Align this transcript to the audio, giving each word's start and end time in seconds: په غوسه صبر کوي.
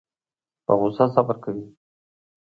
په 0.65 0.71
غوسه 0.79 1.05
صبر 1.15 1.35
کوي. 1.43 1.65